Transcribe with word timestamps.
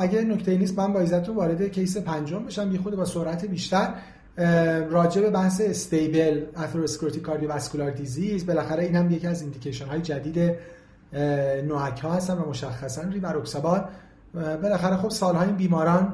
اگه 0.00 0.22
نکته 0.22 0.58
نیست 0.58 0.78
من 0.78 0.92
با 0.92 1.00
اجازه‌تون 1.00 1.36
وارد 1.36 1.62
کیس 1.62 1.96
پنجم 1.96 2.44
بشم. 2.44 2.72
یه 2.72 2.78
خرده 2.78 2.96
با 2.96 3.04
سرعت 3.04 3.44
بیشتر 3.44 3.94
راجع 4.90 5.20
به 5.20 5.30
بحث 5.30 5.60
stable 5.64 6.44
atherosclerotic 6.56 7.22
cardiovascular 7.22 7.90
disease 7.90 8.46
بالاخره 8.46 8.82
این 8.84 8.96
هم 8.96 9.10
یکی 9.10 9.26
از 9.26 9.42
indication 9.42 9.86
های 9.86 10.00
جدید 10.00 10.54
NOAC 11.68 12.00
ها 12.00 12.12
هستن 12.12 12.34
و 12.34 12.48
مشخصا 12.48 13.02
ریواروکسابان 13.02 13.84
بالاخره 14.34 14.96
خب 14.96 15.08
سالها 15.08 15.42
این 15.42 15.56
بیماران 15.56 16.12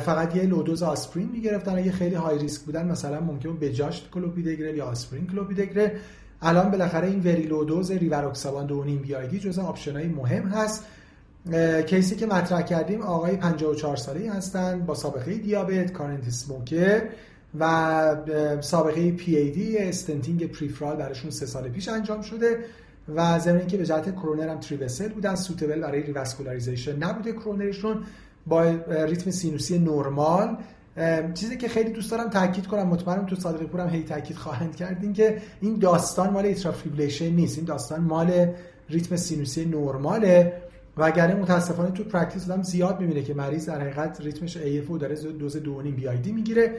فقط 0.00 0.36
یه 0.36 0.42
low 0.42 0.59
dose 0.59 0.82
آسپرین 0.82 1.28
می‌گرفتن. 1.32 1.78
اگه 1.78 1.92
خیلی 1.92 2.14
high 2.14 2.38
risk 2.38 2.62
بودن 2.62 2.86
مثلا 2.88 3.20
ممکن 3.20 3.56
به 3.56 3.72
جاش 3.72 4.08
کلوپیدگرل 4.14 4.76
یا 4.76 4.84
آسپرین 4.84 5.26
کلوپیدگرل. 5.26 5.88
الان 6.42 6.70
بالاخره 6.70 7.08
این 7.08 7.20
very 7.20 7.42
low 7.42 7.63
dose 7.63 7.90
ریواروکسابان 7.90 8.66
دو 8.66 8.84
نیم 8.84 9.02
BID 9.02 9.38
جزء 9.38 9.62
option 9.62 9.92
های 9.92 10.08
مهم 10.08 10.48
هست. 10.48 10.84
کیسی 11.86 12.16
که 12.16 12.26
مطرح 12.26 12.62
کردیم 12.62 13.02
آقای 13.02 13.36
54 13.36 13.96
ساله 13.96 14.32
هستند 14.32 14.86
با 14.86 14.94
سابقه 14.94 15.34
دیابت 15.34 15.92
current 15.92 16.30
smoker 16.30 17.02
و 17.60 18.16
سابقه 18.60 19.10
PAD 19.10 19.78
stenting 19.78 20.46
peripheral 20.46 20.96
براشون 20.96 21.30
سه 21.30 21.46
سال 21.46 21.68
پیش 21.68 21.88
انجام 21.88 22.22
شده 22.22 22.64
و 23.14 23.38
ضمن 23.38 23.58
اینکه 23.58 23.76
به 23.76 23.86
جهت 23.86 24.14
کرونر 24.14 24.48
هم 24.48 24.60
three 24.60 24.82
vessel 24.82 25.08
بودن 25.08 25.34
suitable 25.34 25.80
برای 25.80 26.02
revascularization 26.02 26.96
نبوده 26.96 27.32
کرونرشون 27.32 28.04
با 28.46 28.62
ریتم 28.88 29.30
سینوسی 29.30 29.78
نرمال. 29.78 30.56
چیزی 31.34 31.56
که 31.56 31.68
خیلی 31.68 31.90
دوست 31.90 32.10
دارم 32.10 32.30
تاکید 32.30 32.66
کنم 32.66 32.86
مطمئنم 32.86 33.26
دکتر 33.26 33.36
صادقی 33.36 33.64
پورم 33.64 33.88
هی 33.88 34.02
تاکید 34.02 34.36
خواهند 34.36 34.76
کرد 34.76 35.12
که 35.12 35.42
این 35.60 35.78
داستان 35.78 36.30
مال 36.30 36.46
atrial 36.46 36.73
fibrillation 36.73 37.28
نیست. 37.28 37.56
این 37.58 37.66
داستان 37.66 38.00
مال 38.00 38.46
ریتم 38.88 39.16
سینوسی 39.16 39.64
نرماله. 39.64 40.52
و 40.98 41.02
اگر 41.02 41.34
متاسفانه 41.34 41.90
تو 41.90 42.04
practice 42.04 42.50
هم 42.50 42.62
زیاد 42.62 43.00
می‌بینیم 43.00 43.22
که 43.22 43.34
مریض 43.34 43.68
در 43.68 43.80
حقیقت 43.80 44.20
ریتمش 44.20 44.56
AF 44.56 44.98
داره 45.00 45.14
دوز 45.14 45.56
2.5 45.56 45.60
BID 46.00 46.26
می‌گیره. 46.26 46.76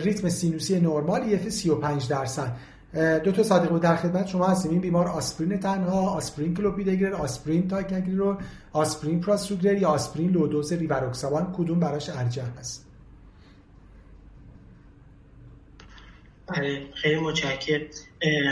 ریتم 0.00 0.28
سینوسی 0.28 0.80
نرمال 0.80 1.38
EF 1.38 1.48
35 1.48 2.08
درصد. 2.08 2.56
دکتر 3.24 3.42
صادقی 3.42 3.78
در 3.78 3.96
خدمت 3.96 4.26
شما 4.26 4.46
هستیم. 4.46 4.70
این 4.70 4.80
بیمار 4.80 5.08
آسپرین 5.08 5.58
تنها 5.58 6.10
آسپرین 6.10 6.54
کلوپیدگرل 6.54 7.12
آسپرین 7.12 7.70
رو 8.18 8.36
آسپرین 8.72 9.20
پراسوگرل 9.20 9.82
یا 9.82 9.88
آسپرین 9.88 10.30
low 10.30 10.48
dose 10.48 10.72
ریواروکسابان 10.72 11.52
کدوم 11.56 11.80
براش 11.80 12.10
ارجح 12.10 12.46
هست 12.60 12.91
خیلی 16.94 17.16
متشکرم 17.16 17.82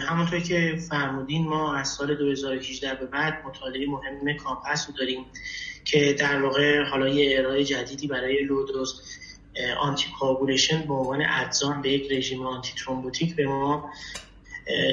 همونطور 0.02 0.41
که 0.41 0.78
فرمودین 0.91 1.48
ما 1.48 1.74
از 1.77 1.88
سال 1.88 2.14
2018 2.14 2.94
به 2.94 3.06
بعد 3.06 3.42
مطالعه 3.46 3.86
مهم 3.86 4.36
COMPASS 4.36 4.88
رو 4.88 4.94
داریم 4.96 5.24
که 5.84 6.12
در 6.12 6.42
واقع 6.42 6.83
حالا 6.83 7.08
یه 7.08 7.38
ارائه 7.38 7.64
جدیدی 7.64 8.06
برای 8.06 8.44
low 8.44 9.02
dose 9.80 10.06
anticoagulation 10.20 10.83
به 10.86 10.94
عنوان 10.94 11.22
add-on 11.28 11.83
به 11.83 11.91
یک 11.91 12.12
رژیم 12.12 12.42
antithrombotic 12.42 13.36
به 13.36 13.46
ما 13.46 13.91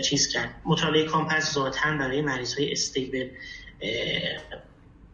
چیز 0.04 0.28
کرد. 0.28 0.62
مطالعه 0.66 1.06
COMPASS 1.06 1.54
ذاتا 1.54 1.98
برای 1.98 2.22
مریض 2.22 2.54
های 2.54 2.72
stable 2.72 3.30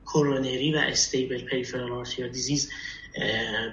کرونری 0.05 0.73
و 0.73 0.77
stable 0.77 1.49
peripheral 1.49 2.05
disease 2.31 2.71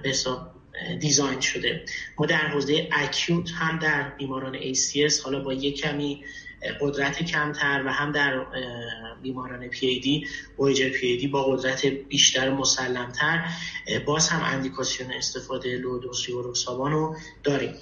به 0.02 0.08
حساب 0.08 0.59
design 1.00 1.40
شده. 1.40 1.84
ما 2.18 2.26
در 2.26 2.46
حوزه 2.46 2.88
acute 2.92 3.50
هم 3.50 3.78
در 3.78 4.08
بیماران 4.08 4.74
ACS 4.74 5.20
حالا 5.24 5.40
با 5.40 5.52
یک 5.52 5.80
کمی 5.80 6.24
قدرت 6.80 7.22
کمتر 7.22 7.82
و 7.86 7.92
هم 7.92 8.12
در 8.12 8.46
بیماران 9.22 9.68
پی 9.68 10.24
پی 10.90 11.28
با 11.28 11.44
قدرت 11.44 11.86
بیشتر 11.86 12.50
مسلم‌تر 12.50 13.44
باز 14.06 14.28
هم 14.28 14.54
اندیکاسیون 14.56 15.12
استفاده 15.12 15.76
low 15.76 15.98
dose 15.98 16.28
rivaroxaban 16.28 16.92
رو 16.92 17.16
داریم 17.42 17.74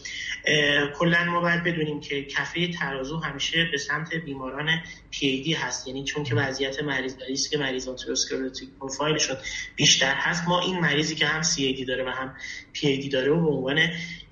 کلا 0.98 1.24
ما 1.24 1.40
باید 1.40 1.64
بدونیم 1.64 2.00
که 2.00 2.24
کفه 2.24 2.72
ترازو 2.72 3.16
همیشه 3.16 3.68
به 3.72 3.78
سمت 3.78 4.14
بیماران 4.14 4.68
پی 5.10 5.52
هست. 5.52 5.86
یعنی 5.86 6.04
چون 6.04 6.24
که 6.24 6.34
وضعیت 6.34 6.82
مریض 6.82 7.14
ریسک 7.28 7.54
مریض 7.54 7.88
atherosclerotic 7.88 8.68
profile 8.80 9.16
شون 9.16 9.36
بیشتر 9.76 10.14
هست 10.14 10.48
ما 10.48 10.60
این 10.60 10.80
مریضی 10.80 11.14
که 11.14 11.26
هم 11.26 11.42
CAD 11.42 11.84
داره 11.84 12.04
و 12.04 12.08
هم 12.08 12.34
پی 12.72 13.08
داره 13.08 13.32
و 13.32 13.40
به 13.40 13.48
عنوان 13.48 13.78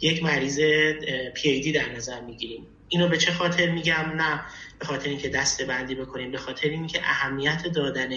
یک 0.01 0.23
مریض 0.23 0.61
پی 1.35 1.73
در 1.73 1.93
نظر 1.93 2.21
می‌گیریم. 2.21 2.67
اینو 2.89 3.09
به 3.09 3.19
چه 3.19 3.33
خاطر 3.33 3.71
میگم؟ 3.71 4.13
نه. 4.17 4.45
به 4.79 4.87
خاطر 4.87 5.09
اینکه 5.09 5.29
دسته 5.29 5.65
بندی 5.65 5.95
بکنیم 5.95 6.31
به 6.31 6.39
خاطر 6.39 6.69
اینکه 6.69 7.01
اهمیت 7.03 7.67
دادن 7.67 8.11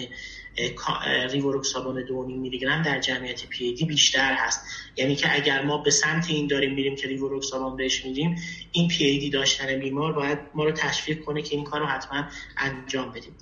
ریوروکسابان 1.30 2.04
دو 2.04 2.26
میلی 2.26 2.58
گرم 2.58 2.82
در 2.82 3.00
جمعیت 3.00 3.46
پی 3.46 3.84
بیشتر 3.84 4.34
هست. 4.34 4.60
یعنی 4.96 5.16
که 5.16 5.34
اگر 5.34 5.62
ما 5.62 5.78
به 5.78 5.90
سمت 5.90 6.30
این 6.30 6.46
داریم 6.46 6.74
میریم 6.74 6.96
که 6.96 7.08
ریوروکسابان 7.08 7.76
بهش 7.76 8.04
میدیم 8.04 8.36
این 8.72 8.88
پی 8.88 9.30
داشتن 9.30 9.78
بیمار 9.78 10.12
باید 10.12 10.38
ما 10.54 10.64
رو 10.64 10.72
تشویق 10.72 11.20
کنه 11.24 11.42
که 11.42 11.56
این 11.56 11.64
کار 11.64 11.80
رو 11.80 11.86
حتما 11.86 12.28
انجام 12.56 13.10
بدیم. 13.10 13.36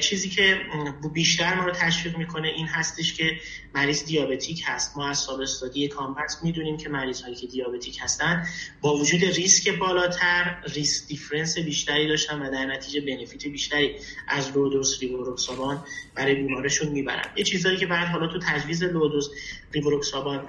چیزی 0.00 0.28
که 0.28 0.60
بیشتر 1.14 1.54
ما 1.54 1.64
رو 1.64 1.72
تشویق 1.72 2.16
می‌کنه 2.16 2.48
این 2.48 2.66
هستش 2.66 3.14
که 3.14 3.30
مریض 3.74 4.04
diabetic 4.04 4.62
هست. 4.66 4.96
ما 4.96 5.08
از 5.08 5.18
sub 5.18 5.40
study 5.40 5.90
می‌دونیم 6.42 6.76
که 6.76 6.88
مریض 6.88 7.22
هایی 7.22 7.34
که 7.34 7.46
diabetic 7.46 7.98
هستن 8.00 8.46
با 8.80 8.96
وجود 8.96 9.24
ریسک 9.24 9.78
بالاتر 9.78 10.62
risk 10.74 11.08
difference 11.08 11.58
بیشتری 11.58 12.08
داشتن 12.08 12.41
و 12.42 12.50
در 12.50 12.66
نتیجه 12.66 13.00
benefit 13.00 13.46
بیشتری 13.46 13.94
از 14.28 14.56
low 14.56 14.74
dose 14.74 14.98
rivaroxaban 15.00 15.84
برای 16.14 16.34
بیمارشون 16.34 16.88
می‌برن. 16.88 17.24
یه 17.36 17.44
چیزهایی 17.44 17.78
که 17.78 17.86
بعد 17.86 18.08
حالا 18.08 18.26
تو 18.26 18.38
تجویز 18.42 18.82
low 18.82 19.02
dose 19.02 19.28
rivaroxaban 19.72 20.48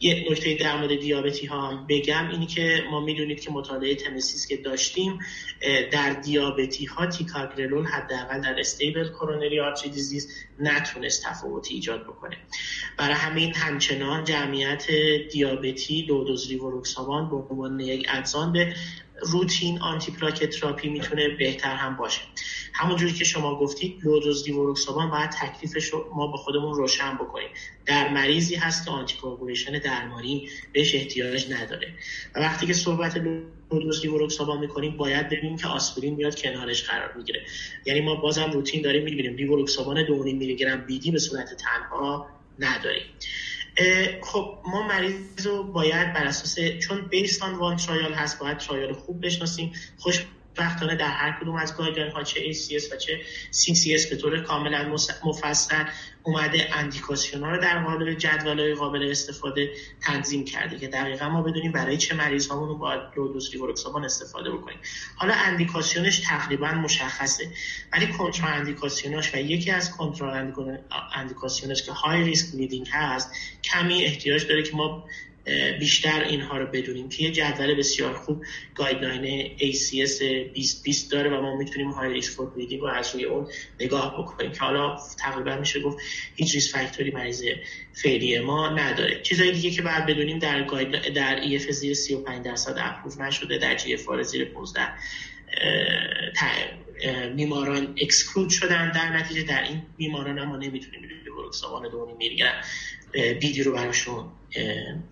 یه 0.00 0.26
نکته 0.30 0.54
در 0.54 0.76
مورد 0.76 1.00
دیابتی 1.00 1.46
ها 1.46 1.86
بگم 1.88 2.28
اینی 2.30 2.46
که 2.46 2.82
ما 2.90 3.00
می‌دونید 3.00 3.40
که 3.40 3.50
مطالعه 3.50 3.94
THEMIS 3.94 4.46
که 4.46 4.56
داشتیم 4.56 5.18
در 5.92 6.12
دیابتی 6.12 6.84
ها 6.84 7.06
ticagrelor 7.06 7.84
حداقل 7.84 8.40
در 8.40 8.60
stable 8.60 9.08
coronary 9.08 9.60
artery 9.60 9.90
disease 9.90 10.34
نتونست 10.60 11.24
تفاوتی 11.24 11.74
ایجاد 11.74 12.04
بکنه. 12.04 12.36
برای 12.98 13.14
همین 13.14 13.54
همچنان 13.54 14.24
جمعیت 14.24 14.86
دیابتی 15.32 16.02
low 16.02 16.23
dose 16.23 16.50
rivaroxaban 16.50 17.30
به 17.30 17.36
عنوان 17.36 17.80
یک 17.80 18.06
add-on 18.08 18.52
به 18.52 18.74
routine 19.22 19.80
antiplatelet 19.80 20.50
therapy 20.50 20.88
می‌تونه 20.88 21.28
بهتر 21.28 21.74
هم 21.74 21.96
باشه. 21.96 22.20
همونجوری 22.72 23.12
که 23.12 23.24
شما 23.24 23.58
گفتید 23.58 24.00
low 24.04 24.21
dose 24.21 24.44
rivaroxaban 24.44 25.10
باید 25.10 25.30
تکلیفش 25.30 25.94
ما 25.94 26.26
با 26.26 26.36
خودمون 26.36 26.74
روشن 26.74 27.14
بکنیم. 27.14 27.48
در 27.86 28.08
مریضی 28.08 28.54
هست 28.54 28.84
که 28.84 28.90
آنتی 28.90 29.16
درمانی 29.84 30.48
بهش 30.72 30.94
احتیاج 30.94 31.52
نداره. 31.52 31.94
و 32.34 32.40
وقتی 32.40 32.66
که 32.66 32.72
صحبت 32.72 33.16
low 33.72 33.85
dose 33.85 34.02
rivaroxaban 34.02 34.60
می‌کنیم 34.60 34.96
باید 34.96 35.28
ببینیم 35.28 35.56
که 35.56 35.66
آسپرین 35.66 36.14
میاد 36.14 36.40
کنارش 36.40 36.82
قرار 36.82 37.12
می‌گیره. 37.16 37.42
یعنی 37.86 38.00
ما 38.00 38.14
بازم 38.14 38.50
روتین 38.50 38.82
داریم 38.82 39.04
می‌بینیم 39.04 39.36
دیوروکسابان 39.36 40.06
2.5 40.06 40.10
میلی 40.24 40.56
گرم 40.56 40.86
BID 40.86 41.10
به 41.10 41.18
صورت 41.18 41.54
تنها 41.54 42.26
نداریم. 42.58 43.02
خب 44.22 44.62
ما 44.66 44.86
مریض 44.86 45.46
رو 45.46 45.62
باید 45.62 46.12
بر 46.12 46.24
اساس 46.24 46.58
چون 46.82 47.08
based 47.08 47.41
on 47.41 47.54
one 47.54 47.76
trial 47.76 48.12
هست 48.12 48.38
باید 48.38 48.58
trial 48.58 48.92
خوب 48.92 49.26
بشناسیم. 49.26 49.72
خوشبختانه 49.98 50.96
در 50.96 51.08
هر 51.08 51.40
کدوم 51.40 51.56
از 51.56 51.76
guideline 51.76 52.12
ها 52.12 52.22
چه 52.22 52.52
ACS 52.52 52.92
و 52.92 52.96
چه 52.96 53.20
CCS 53.52 54.10
به 54.10 54.16
طور 54.16 54.40
کاملا 54.40 54.96
مفصل 55.24 55.84
اومده 56.22 56.68
اندیکاسیون 56.72 57.42
ها 57.42 57.50
رو 57.50 57.62
در 57.62 57.84
قالب 57.84 58.18
جدول 58.18 58.60
های 58.60 58.74
قابل 58.74 59.10
استفاده 59.10 59.70
تنظیم 60.02 60.44
کرده 60.44 60.78
که 60.78 60.88
دقیقا 60.88 61.28
ما 61.28 61.42
بدونیم 61.42 61.72
برای 61.72 61.96
چه 61.96 62.14
مریض 62.14 62.46
هامون 62.46 62.68
رو 62.68 62.78
باید 62.78 63.00
low 63.16 63.31
dose 63.31 63.52
rivaroxaban 63.52 64.04
استفاده 64.04 64.50
بکنیم. 64.50 64.78
حالا 65.16 65.34
اندیکاسیونش 65.34 66.18
تقریبا 66.18 66.72
مشخصه 66.72 67.48
ولی 67.92 68.06
کنتراندیکاسیوناش 68.06 69.34
و 69.34 69.38
یکی 69.38 69.70
از 69.70 69.96
کنتراندیکاسیونش 69.96 71.82
که 71.82 71.92
high 71.92 72.24
risk 72.24 72.54
bleeding 72.54 72.88
هست 72.92 73.30
کمی 73.64 74.04
احتیاج 74.04 74.46
داره 74.46 74.62
که 74.62 74.76
ما 74.76 75.04
بیشتر 75.78 76.24
اینها 76.24 76.58
رو 76.58 76.66
بدونیم 76.66 77.08
که 77.08 77.24
یه 77.24 77.30
جدول 77.30 77.74
بسیار 77.74 78.12
خوب 78.14 78.44
guideline 78.74 79.56
ACS 79.58 80.22
2020 80.22 81.12
داره 81.12 81.30
و 81.30 81.42
ما 81.42 81.56
می‌تونیم 81.56 81.90
high 81.90 82.12
risk 82.12 82.32
for 82.32 82.48
رو 82.80 82.86
از 82.86 83.14
روی 83.14 83.24
اون 83.24 83.48
نگاه 83.80 84.22
بکنیم 84.22 84.52
که 84.52 84.60
حالا 84.60 84.98
تقریبا 85.18 85.56
میشه 85.56 85.80
گفت 85.80 85.98
هیچ 86.34 86.54
ریسک 86.54 86.76
فاکتوری 86.76 87.10
مریض 87.10 87.44
فعلی 87.92 88.38
ما 88.38 88.68
نداره. 88.68 89.20
چیزهای 89.22 89.52
دیگه 89.52 89.70
که 89.70 89.82
بعد 89.82 90.06
بدونیم 90.06 90.38
در 90.38 90.62
گاید 90.62 91.14
در 91.14 91.42
EF 91.42 91.70
زیر 91.70 91.94
35 91.94 92.44
درصد 92.44 92.74
اپروف 92.78 93.20
نشده 93.20 93.58
در 93.58 93.78
GFR 93.78 94.22
زیر 94.22 94.44
15 94.44 94.80
بیماران 97.36 97.94
اکسکلود 98.00 98.50
شدن 98.50 98.92
در 98.92 99.16
نتیجه 99.16 99.42
در 99.42 99.62
این 99.62 99.82
بیماران 99.96 100.44
ما 100.44 100.56
نمی‌تونیم 100.56 101.08
بروکسابان 101.36 101.90
دونی 101.90 102.12
می‌گیرن 102.12 102.62
بیدی 103.12 103.62
رو 103.62 103.72
براشون 103.72 104.24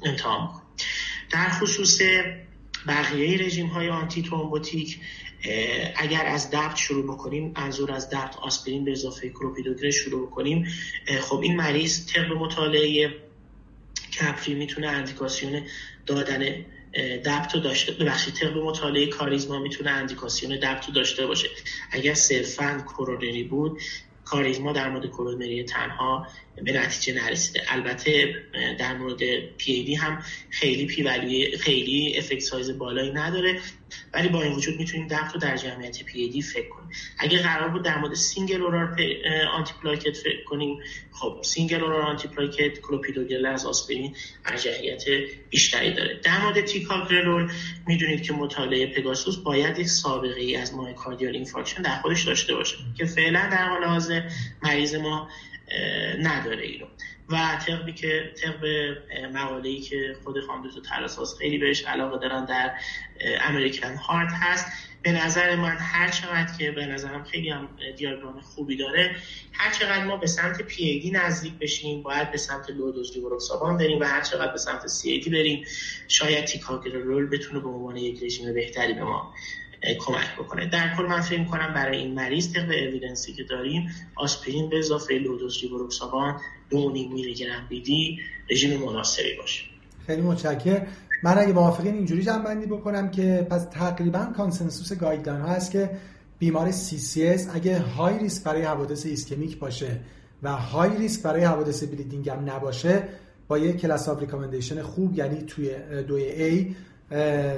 امتحان 0.05 0.47
کن 0.47 0.63
در 1.31 1.49
خصوص 1.49 2.01
بقیه 2.89 3.47
رژیم 3.47 3.67
های 3.67 3.89
آنتی 3.89 4.23
ترومبوتیک 4.23 5.01
اگر 5.97 6.27
از 6.27 6.51
دبت 6.51 6.77
شروع 6.77 7.05
بکنیم 7.15 7.55
منظور 7.57 7.93
از 7.93 8.11
دبت 8.11 8.37
آسپرین 8.37 8.85
به 8.85 8.93
اضافه 8.93 9.29
کلوپیدوگرل 9.29 9.91
شروع 9.91 10.27
بکنیم 10.27 10.67
خب 11.21 11.41
این 11.41 11.57
مریض 11.57 12.07
طبق 12.07 12.33
مطالعه 12.33 13.15
CAPRIE 14.21 14.55
می‌تونه 14.55 14.89
اندیکاسیون 14.89 15.63
دادن 16.07 16.65
DAPT 17.25 17.55
رو 17.55 17.61
داشته 17.61 17.93
ببخشید 17.93 18.35
طبق 18.35 18.57
مطالعه 18.57 19.07
CHARISMA 19.07 19.59
می‌تونه 19.59 19.91
اندیکاسیون 19.91 20.57
DAPT 20.57 20.87
رو 20.87 20.95
داشته 20.95 21.27
باشه. 21.27 21.49
اگر 21.91 22.15
صرفا 22.15 22.85
کرونری 22.89 23.43
بود 23.45 23.81
CHARISMA 24.25 24.73
در 24.73 24.91
مورد 24.91 25.07
کرونری 25.07 25.65
تنها 25.65 26.27
به 26.65 26.73
نتیجه 26.73 27.23
نرسیده. 27.23 27.63
البته 27.69 28.35
در 28.79 28.99
مورد 28.99 29.21
پی 29.59 29.85
دی 29.85 29.95
هم 29.95 30.23
خیلی 30.51 30.87
پی 30.87 31.57
خیلی 31.57 32.19
effect 32.19 32.41
size 32.41 32.79
بالایی 32.79 33.11
نداره. 33.11 33.61
ولی 34.15 34.29
با 34.29 34.43
این 34.43 34.53
وجود 34.53 34.77
می‌تونیم 34.77 35.09
DAPT 35.09 35.35
رو 35.35 35.41
در 35.41 35.57
جمعیت 35.57 36.03
پی 36.03 36.29
دی 36.29 36.43
فکر 36.43 36.69
اگه 37.19 37.43
قرار 37.43 37.69
بود 37.69 37.83
در 37.83 37.99
مورد 37.99 38.15
single 38.15 38.63
oral 38.63 38.97
antiplatelet 39.53 40.17
فکر 40.17 40.45
کنیم 40.45 40.79
خب 41.13 41.41
single 41.43 41.85
oral 41.85 42.03
antiplatelet 42.03 42.81
clopidogrel 42.81 43.47
از 43.47 43.67
آسپرین 43.67 44.17
ارجحیت 44.45 45.05
بیشتری 45.51 45.93
داره. 45.93 46.21
در 46.23 46.41
مورد 46.41 46.61
ticagrelor 46.61 47.53
می‌دونید 47.87 48.23
که 48.23 48.33
مطالعه 48.33 48.87
پگاسوس 48.87 49.37
باید 49.37 49.79
یک 49.79 49.89
سابقه 49.89 50.41
ای 50.41 50.57
از 50.57 50.75
myocardial 50.75 51.35
infarction 51.35 51.83
در 51.83 52.01
خودش 52.01 52.23
داشته 52.23 52.55
باشه 52.55 52.77
که 52.99 53.05
فعلا 53.05 53.49
در 53.53 53.69
حال 53.69 53.85
حاضر 53.85 54.23
مریض 54.63 54.95
ما 54.95 55.29
نداره 56.19 56.63
اینو. 56.63 56.87
و 57.29 57.59
طبقی 57.67 57.93
که 57.93 58.33
طبق 58.43 58.65
مقاله 59.33 59.69
ای 59.69 59.81
که 59.81 60.17
خود 60.25 60.41
خاندوز 60.47 60.77
و 60.77 60.81
تراساس 60.81 61.39
خیلی 61.39 61.59
بهش 61.59 61.85
علاقه 61.85 62.19
دارن 62.19 62.45
در 62.45 62.73
امریکن 63.41 63.97
هارت 63.97 64.33
هست 64.33 64.67
به 65.03 65.13
نظر 65.13 65.57
من 65.57 65.77
هر 65.77 66.09
چقدر 66.09 66.57
که 66.59 66.71
به 66.71 66.87
نظرم 66.87 67.25
خیلی 67.25 67.51
هم 67.51 67.69
دیاگرام 67.97 68.41
خوبی 68.41 68.77
داره 68.77 69.17
هر 69.53 69.73
چقدر 69.73 70.05
ما 70.05 70.17
به 70.17 70.27
سمت 70.27 70.63
پی 70.63 70.85
ای 70.85 71.01
دی 71.01 71.11
نزدیک 71.11 71.53
بشیم 71.53 72.03
باید 72.03 72.31
به 72.31 72.39
سمت 72.39 72.71
لودوز 72.71 73.13
لیوروکسابان 73.17 73.77
بریم 73.77 74.01
و 74.01 74.05
هر 74.05 74.21
چقدر 74.21 74.53
به 74.53 74.59
سمت 74.59 74.87
سی 74.87 75.11
ای 75.11 75.19
دی 75.19 75.31
بریم 75.31 75.65
شاید 76.09 76.51
رول 76.85 77.27
بتونه 77.27 77.61
به 77.61 77.69
عنوان 77.69 77.97
یک 77.97 78.23
رژیم 78.23 78.55
بهتری 78.55 78.93
به 78.93 79.05
ما 79.05 79.35
کمک 79.99 80.35
بکنه. 80.39 80.67
در 80.67 80.97
کل 80.97 81.03
من 81.03 81.21
فکر 81.21 81.45
کنم 81.45 81.75
برای 81.75 81.99
این 81.99 82.15
مریض 82.15 82.53
طبق 82.53 82.69
اویدنسی 82.69 83.33
که 83.33 83.43
داریم 83.43 83.91
آسپرین 84.15 84.69
به 84.69 84.79
اضافه 84.79 85.15
لودوز 85.15 85.63
ریبروکسابان 85.63 86.41
دو 86.71 86.93
میلی 86.93 87.35
گرم 87.35 87.67
بیدی 87.69 88.21
رژیم 88.51 88.81
مناسبی 88.81 89.37
باشه. 89.37 89.78
خیلی 90.09 90.23
متشکرم. 90.23 90.87
من 91.23 91.39
اگه 91.39 91.53
موافقین 91.53 91.95
اینجوری 91.95 92.23
جمع‌بندی 92.23 92.67
بکنم 92.67 93.11
که 93.11 93.47
پس 93.51 93.67
تقریبا 93.71 94.25
consensus 94.37 94.93
guideline 94.93 95.41
ها 95.41 95.49
هست 95.49 95.71
که 95.71 95.91
بیمار 96.39 96.73
CCS 96.73 97.41
اگه 97.55 97.79
high 97.79 98.19
risk 98.19 98.45
برای 98.45 98.63
حوادث 98.63 99.07
ischemic 99.07 99.59
باشه 99.59 100.01
و 100.43 100.53
high 100.53 100.97
risk 100.97 101.23
برای 101.23 101.45
حوادث 101.45 101.85
bleeding 101.85 102.29
هم 102.29 102.51
نباشه 102.51 103.03
با 103.49 103.59
یک 103.59 103.77
class 103.77 104.09
of 104.09 104.21
recommendation 104.21 104.83
خوب 104.83 105.19
یعنی 105.19 105.43
توی 105.43 105.71
دوی 106.09 106.25
A 106.51 106.75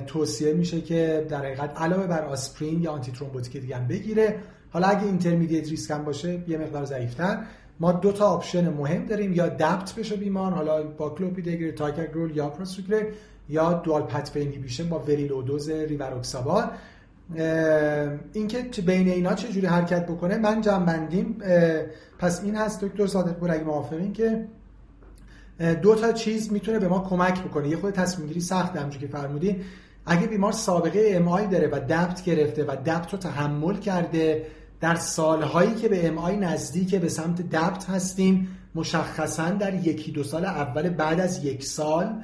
توصیه 0.06 0.52
میشه 0.52 0.80
که 0.80 1.26
در 1.28 1.38
حقیقت 1.38 1.80
علاوه 1.80 2.06
بر 2.06 2.22
آسپرین 2.22 2.82
یه 2.82 2.92
antithrombotic 2.92 3.56
دیگه 3.56 3.76
هم 3.76 3.88
بگیره. 3.88 4.38
حالا 4.70 4.86
اگه 4.86 5.04
intermediate 5.04 5.68
risk 5.68 5.90
هم 5.90 6.04
باشه 6.04 6.42
یه 6.48 6.58
مقدار 6.58 6.84
ضعیفتر. 6.84 7.44
ما 7.80 7.92
دو 7.92 8.12
تا 8.12 8.26
option 8.26 8.68
مهم 8.68 9.04
داریم. 9.04 9.32
یا 9.32 9.48
DAPT 9.48 9.94
بشه 9.94 10.16
بیمار 10.16 10.52
حالا 10.52 10.82
با 10.82 11.10
clopidogrel 11.10 11.72
ticagrelor 11.72 12.36
یا 12.36 12.48
prasugrel 12.48 13.04
یا 13.48 13.72
dual 13.72 14.02
pathway 14.02 14.44
بشه 14.44 14.84
با 14.84 14.98
very 14.98 15.24
low 15.24 15.44
dose 15.44 15.70
rivaroxaban 15.70 16.64
اینکه 18.32 18.82
بین 18.86 19.08
اینا 19.08 19.34
چه 19.34 19.48
جوری 19.48 19.66
حرکت 19.66 20.06
بکنه 20.06 20.38
من 20.38 20.60
جمع‌بندیم. 20.60 21.36
پس 22.18 22.44
این 22.44 22.56
هست 22.56 22.84
دکتر 22.84 23.06
صادق 23.06 23.32
پور 23.32 23.50
اگه 23.50 23.64
موافقین 23.64 24.12
که 24.12 24.44
دو 25.82 25.94
تا 25.94 26.12
چیز 26.12 26.52
می‌تونه 26.52 26.78
به 26.78 26.88
ما 26.88 26.98
کمک 27.10 27.42
بکنه. 27.42 27.68
یه 27.68 27.76
خود 27.76 27.94
تصمیم 27.94 28.28
گیری 28.28 28.40
هست 28.40 28.76
همونجوری 28.76 29.06
که 29.06 29.12
فرمودین. 29.16 29.62
اگه 30.06 30.26
بیمار 30.26 30.52
سابقه 30.52 31.12
MI 31.14 31.46
داره 31.46 31.68
و 31.68 31.80
DAPT 31.80 32.24
گرفته 32.24 32.64
و 32.64 32.76
DAPT 32.86 33.12
رو 33.12 33.18
تحمل 33.18 33.76
کرده 33.76 34.46
در 34.80 34.94
سالهایی 34.94 35.74
که 35.74 35.88
به 35.88 36.08
MI 36.08 36.36
نزدیک 36.36 36.94
به 36.94 37.08
سمت 37.08 37.42
DAPT 37.42 37.90
هستیم 37.90 38.56
مشخصا 38.74 39.50
در 39.50 39.86
یکی 39.86 40.12
دو 40.12 40.24
سال 40.24 40.44
اول 40.44 40.88
بعد 40.88 41.20
از 41.20 41.44
یک 41.44 41.64
سال 41.64 42.22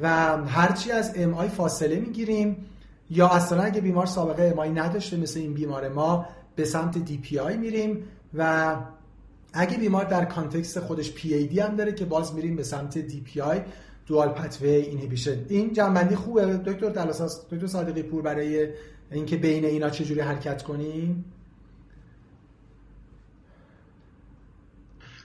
و 0.00 0.08
هرچی 0.44 0.90
از 0.92 1.12
MI 1.16 1.48
فاصله 1.48 2.00
می‌گیریم 2.00 2.56
یا 3.10 3.28
اصلا 3.28 3.62
اگه 3.62 3.80
بیمار 3.80 4.06
سابقه 4.06 4.54
MI 4.58 4.78
نداشته 4.78 5.16
مثل 5.16 5.40
این 5.40 5.54
بیمار 5.54 5.88
ما 5.88 6.26
به 6.56 6.64
سمت 6.64 6.98
DPI 6.98 7.56
میریم 7.56 8.04
و 8.34 8.76
اگه 9.52 9.78
بیمار 9.78 10.04
در 10.04 10.24
context 10.24 10.80
خودش 10.80 11.12
پی 11.12 11.34
ای 11.34 11.46
دی 11.46 11.60
هم 11.60 11.76
داره 11.76 11.92
که 11.92 12.04
باز 12.04 12.34
میریم 12.34 12.56
به 12.56 12.62
سمت 12.62 12.98
DPI 12.98 13.40
dual 13.40 14.28
pathway 14.28 14.70
inhibition 14.70 15.36
این 15.48 15.72
جمع‌بندی 15.72 16.14
خوبه. 16.14 16.46
دکتر 16.46 16.88
دلاساس 16.88 17.46
دکتر 17.50 17.66
صادقی 17.66 18.02
پور 18.02 18.22
برای 18.22 18.68
اینکه 19.12 19.36
بین 19.36 19.64
اینا 19.64 19.90
چجوری 19.90 20.20
حرکت 20.20 20.62
کنیم؟ 20.62 21.24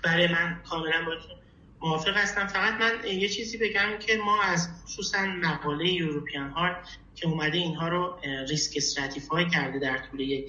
برای 0.03 0.27
من 0.27 0.61
کاملا 0.69 1.05
موافق 1.81 2.17
هستم. 2.17 2.47
فقط 2.47 2.73
من 2.73 3.07
یه 3.07 3.29
چیزی 3.29 3.57
بگم 3.57 3.97
که 3.99 4.17
ما 4.17 4.41
از 4.41 4.69
خصوصا 4.83 5.21
مقاله 5.21 5.93
یوروپیان 5.93 6.49
هارت 6.49 6.87
که 7.21 7.27
اومده 7.27 7.57
اینها 7.57 7.87
رو 7.87 8.15
ریسک 8.49 8.73
استراتیفای 8.77 9.49
کرده 9.49 9.79
در 9.79 9.97
طول 10.11 10.43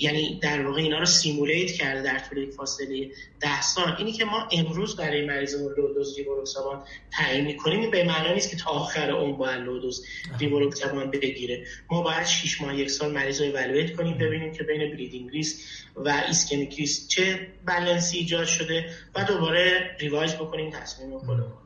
یعنی 0.00 0.40
در 0.42 0.66
واقع 0.66 0.80
اینا 0.80 0.98
رو 0.98 1.04
سیمولیت 1.04 1.70
کرده 1.70 2.02
در 2.02 2.18
طول 2.18 2.38
یک 2.38 2.50
فاصله 2.50 3.10
ده 3.40 3.62
سال. 3.62 3.94
اینی 3.98 4.12
که 4.12 4.24
ما 4.24 4.48
امروز 4.52 4.96
برای 4.96 5.26
مریض 5.26 5.54
لودوز 5.54 6.18
ریبوروکسابان 6.18 6.82
تعیین 7.12 7.44
می‌کنیم 7.44 7.80
این 7.80 7.90
به 7.90 8.04
معنی 8.04 8.34
نیست 8.34 8.50
که 8.50 8.56
تا 8.56 8.70
آخر 8.70 9.10
اون 9.10 9.36
باید 9.36 9.60
لودوز 9.60 10.04
ریبوروکسابان 10.40 11.10
بگیره. 11.10 11.64
ما 11.90 12.02
باید 12.02 12.26
6 12.26 12.60
ماه 12.60 12.78
یک 12.78 12.90
سال 12.90 13.12
مریض 13.12 13.40
رو 13.40 13.46
evaluate 13.46 13.96
کنیم 13.96 14.18
ببینیم 14.18 14.52
که 14.52 14.62
بین 14.62 14.90
bleeding 14.90 15.30
risk 15.30 15.64
و 15.96 16.22
ischemic 16.26 16.78
risk 16.78 17.08
چه 17.08 17.48
بلنسی 17.64 18.18
ایجاد 18.18 18.46
شده 18.46 18.90
و 19.14 19.24
دوباره 19.24 19.96
revise 20.00 20.34
بکنیم 20.34 20.70
تصمیم 20.70 21.18
خودمون. 21.18 21.65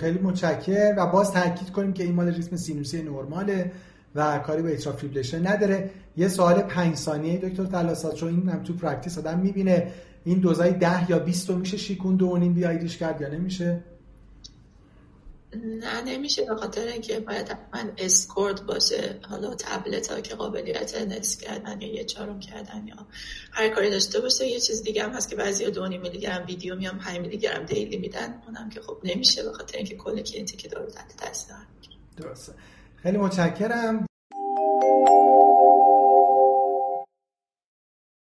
خیلی 0.00 0.18
متشکر. 0.18 0.94
و 0.98 1.06
باز 1.06 1.32
تاکید 1.32 1.70
کنیم 1.70 1.92
که 1.92 2.04
این 2.04 2.14
مال 2.14 2.28
ریتم 2.28 2.56
سینوسی 2.56 3.02
نرماله 3.02 3.72
و 4.14 4.38
کاری 4.38 4.62
به 4.62 4.72
atrial 4.72 5.00
fibrillation 5.00 5.46
نداره. 5.46 5.90
یه 6.16 6.28
سوال 6.28 6.62
5 6.62 6.94
ثانیه 6.94 7.38
دکتر 7.38 7.64
تلاسات 7.64 8.14
چون 8.14 8.28
این 8.28 8.48
هم 8.48 8.62
تو 8.62 8.72
practice 8.72 9.18
آدم 9.18 9.38
می‌بینه 9.38 9.86
این 10.24 10.38
دوزای 10.38 10.72
10 10.72 11.10
یا 11.10 11.18
20 11.18 11.50
رو 11.50 11.56
میشه 11.56 11.76
شیکوند 11.76 12.16
و 12.16 12.36
نیم 12.36 12.54
BID 12.54 12.80
ش 12.80 12.98
کرد 12.98 13.20
یا 13.20 13.28
نمیشه؟ 13.28 13.80
نه 15.54 16.02
نمیشه. 16.02 16.44
به 16.44 16.56
خاطر 16.56 16.86
اینکه 16.86 17.20
باید 17.20 17.56
من 17.74 17.92
اسکورد 17.98 18.66
باشه. 18.66 19.20
حالا 19.30 19.54
تبلت 19.54 20.10
ها 20.10 20.20
که 20.20 20.34
قابلیت 20.34 20.94
نصف 20.94 21.40
کردن 21.40 21.80
یا 21.80 21.94
یه 21.94 22.04
چارم 22.04 22.40
کردن 22.40 22.86
یا 22.86 23.06
هر 23.52 23.68
کاری 23.68 23.90
داشته 23.90 24.20
باشه 24.20 24.46
یه 24.46 24.60
چیز 24.60 24.82
دیگه 24.82 25.02
هم 25.02 25.10
هست 25.10 25.30
که 25.30 25.36
بعضی 25.36 25.70
دو 25.70 25.88
میلی 25.88 26.18
گرم 26.18 26.46
ویدیو 26.46 26.76
میام 26.76 26.98
5 26.98 27.18
میلی 27.18 27.38
گرم 27.38 27.64
دیلی 27.64 27.96
میدن. 27.96 28.42
اونم 28.46 28.70
که 28.70 28.80
خب 28.80 28.98
نمیشه. 29.04 29.42
به 29.42 29.52
خاطر 29.52 29.76
اینکه 29.76 29.96
کل 29.96 30.22
کلینتی 30.22 30.56
که 30.56 30.68
دارو 30.68 30.90
تحت 30.90 31.16
تاثیر 31.16 31.56
درسته. 32.16 32.52
خیلی 32.96 33.18
متشکرم. 33.18 34.06